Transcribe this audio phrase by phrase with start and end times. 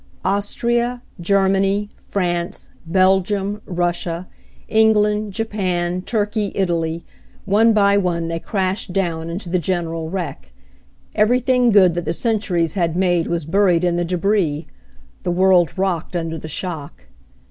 [0.25, 4.27] Austria, Germany, France, Belgium, Russia,
[4.67, 7.03] England, Japan, Turkey, Italy—
[7.55, 10.53] one by one they crashed down into the general wreck.
[11.13, 14.65] Every thing good that the centuries had made was bur ied in the debris.
[15.21, 17.05] The world rocked under the shock.